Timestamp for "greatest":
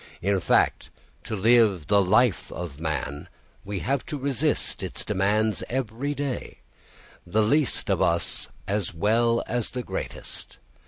9.83-10.57